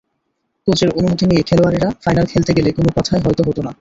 কোচের 0.67 0.89
অনুমতি 0.97 1.25
নিয়ে 1.27 1.43
খেলোয়াড়েরা 1.43 1.89
ফাইনাল 2.03 2.25
খেলতে 2.25 2.51
গেলে 2.57 2.69
কোনো 2.71 2.89
কথাই 2.97 3.19
হয়তো 3.25 3.41
হতো 3.47 3.61
না। 3.61 3.69